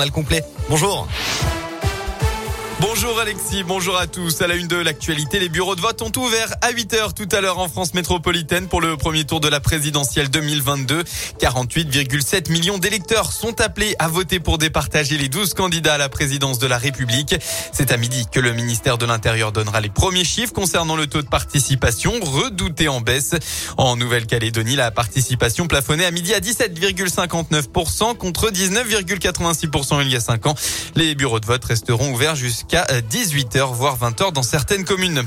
[0.00, 0.44] Mal complet.
[0.68, 1.08] Bonjour.
[2.80, 4.40] Bonjour Alexis, bonjour à tous.
[4.40, 7.26] À la une de l'actualité, les bureaux de vote ont ouvert à 8 heures tout
[7.32, 11.02] à l'heure en France métropolitaine pour le premier tour de la présidentielle 2022.
[11.40, 16.60] 48,7 millions d'électeurs sont appelés à voter pour départager les 12 candidats à la présidence
[16.60, 17.34] de la République.
[17.72, 21.22] C'est à midi que le ministère de l'Intérieur donnera les premiers chiffres concernant le taux
[21.22, 23.34] de participation redouté en baisse.
[23.76, 30.46] En Nouvelle-Calédonie, la participation plafonnée à midi à 17,59% contre 19,86% il y a 5
[30.46, 30.54] ans.
[30.94, 35.22] Les bureaux de vote resteront ouverts jusqu'à jusqu'à 18h, voire 20h dans certaines communes.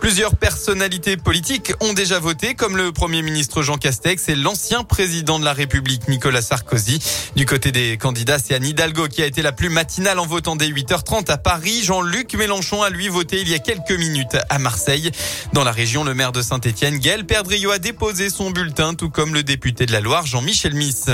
[0.00, 5.38] Plusieurs personnalités politiques ont déjà voté, comme le Premier ministre Jean Castex et l'ancien président
[5.38, 7.00] de la République Nicolas Sarkozy.
[7.36, 10.56] Du côté des candidats, c'est Anne Hidalgo qui a été la plus matinale en votant
[10.56, 11.82] dès 8h30 à Paris.
[11.82, 15.10] Jean-Luc Mélenchon a lui voté il y a quelques minutes à Marseille.
[15.54, 19.32] Dans la région, le maire de Saint-Etienne, Gaël Perdriau, a déposé son bulletin, tout comme
[19.32, 21.06] le député de la Loire, Jean-Michel Miss.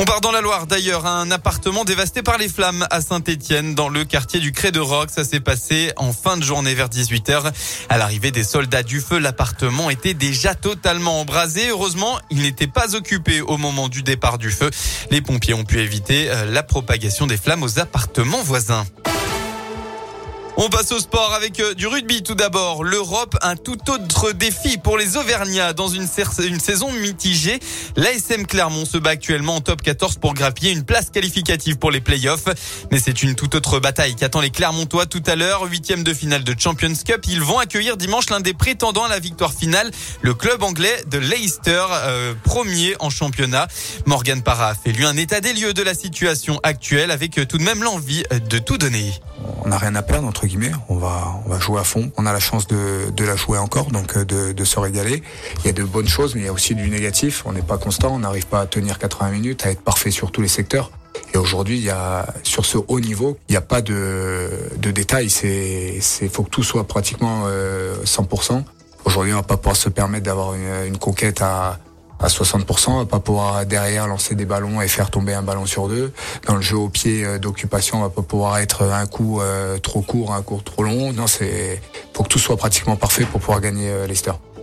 [0.00, 3.90] On part dans la Loire d'ailleurs, un appartement dévasté par les flammes à Saint-Étienne dans
[3.90, 5.10] le quartier du Cré de Roc.
[5.10, 7.52] Ça s'est passé en fin de journée vers 18h.
[7.90, 11.68] À l'arrivée des soldats du feu, l'appartement était déjà totalement embrasé.
[11.68, 14.70] Heureusement, il n'était pas occupé au moment du départ du feu.
[15.10, 18.86] Les pompiers ont pu éviter euh, la propagation des flammes aux appartements voisins.
[20.62, 22.84] On passe au sport avec euh, du rugby tout d'abord.
[22.84, 27.58] L'Europe, un tout autre défi pour les Auvergnats dans une, saison mitigée.
[27.96, 32.02] L'ASM Clermont se bat actuellement en top 14 pour grappiller une place qualificative pour les
[32.02, 32.44] playoffs.
[32.92, 35.62] Mais c'est une toute autre bataille qui attend les Clermontois tout à l'heure.
[35.62, 37.24] Huitième de finale de Champions Cup.
[37.26, 41.16] Ils vont accueillir dimanche l'un des prétendants à la victoire finale, le club anglais de
[41.16, 43.66] Leicester, euh, premier en championnat.
[44.04, 47.46] Morgan Parra a fait lui un état des lieux de la situation actuelle avec euh,
[47.46, 49.10] tout de même l'envie de tout donner.
[49.64, 50.46] On n'a rien à perdre entre
[50.88, 52.10] on va, on va jouer à fond.
[52.16, 55.22] On a la chance de, la jouer encore, donc euh, de, se régaler.
[55.60, 57.42] Il y a de bonnes choses, mais il y a aussi du négatif.
[57.46, 60.32] On n'est pas constant, on n'arrive pas à tenir 80 minutes, à être parfait sur
[60.32, 60.90] tous les secteurs.
[61.34, 65.30] Et aujourd'hui, il y a sur ce haut niveau, il n'y a pas de, détails.
[65.30, 66.00] C'est,
[66.32, 68.62] faut que tout soit pratiquement euh, 100%.
[69.04, 71.78] Aujourd'hui, on va pas pouvoir se permettre d'avoir une conquête à
[72.20, 75.66] à 60%, on va pas pouvoir derrière lancer des ballons et faire tomber un ballon
[75.66, 76.12] sur deux.
[76.46, 79.78] Dans le jeu au pied euh, d'occupation, on va pas pouvoir être un coup euh,
[79.78, 81.12] trop court, un coup trop long.
[81.12, 81.80] Non, c'est
[82.14, 84.06] faut que tout soit pratiquement parfait pour pouvoir gagner euh,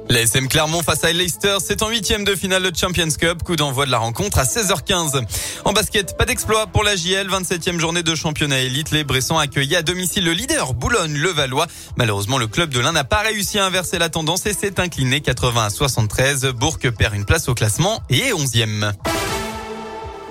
[0.10, 0.38] Leicester.
[0.38, 3.44] SM Clermont face à Leicester, c'est en huitième de finale de Champions Cup.
[3.44, 5.24] Coup d'envoi de la rencontre à 16h15.
[5.66, 7.28] En basket, pas d'exploit pour la JL.
[7.28, 8.92] 27e journée de championnat élite.
[8.92, 11.68] Les Bressons accueillent à domicile le leader Boulogne-le-Valois.
[11.96, 15.22] Malheureusement, le club de l'Ain n'a pas réussi à inverser la tendance et s'est incliné
[15.22, 16.46] 80 à 73.
[16.48, 18.94] Bourg perd une place au classement et est 11e.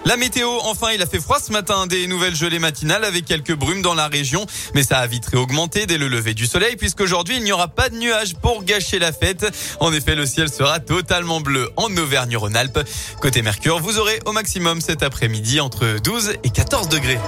[0.07, 3.57] La météo, enfin, il a fait froid ce matin, des nouvelles gelées matinales avec quelques
[3.57, 7.39] brumes dans la région, mais ça a vite réaugmenté dès le lever du soleil puisqu'aujourd'hui
[7.39, 9.53] il n'y aura pas de nuages pour gâcher la fête.
[9.81, 12.79] En effet, le ciel sera totalement bleu en Auvergne-Rhône-Alpes.
[13.21, 17.19] Côté Mercure, vous aurez au maximum cet après-midi entre 12 et 14 degrés.